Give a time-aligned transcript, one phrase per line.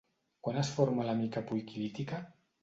[0.47, 2.25] Quan es forma la mica poiquilítica?